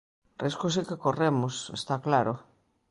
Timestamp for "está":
1.79-1.95